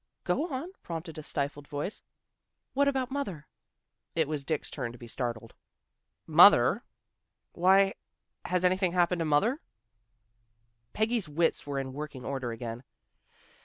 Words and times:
"Go 0.23 0.47
on," 0.47 0.71
prompted 0.81 1.19
a 1.19 1.21
stifled 1.21 1.67
voice." 1.67 2.01
What 2.73 2.87
about 2.87 3.11
mother?" 3.11 3.45
It 4.15 4.27
was 4.27 4.43
Dick's 4.43 4.71
turn 4.71 4.91
to 4.93 4.97
be 4.97 5.07
startled." 5.07 5.53
Mother? 6.41 6.83
Why, 7.51 7.93
has 8.45 8.65
anything 8.65 8.93
happened 8.93 9.19
to 9.19 9.25
mother?" 9.25 9.61
Peggy's 10.93 11.29
wits 11.29 11.67
were 11.67 11.77
in 11.77 11.93
working 11.93 12.25
order 12.25 12.51
again. 12.51 12.83